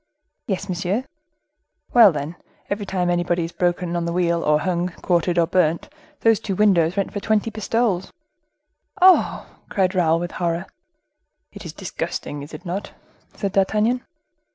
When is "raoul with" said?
9.93-10.31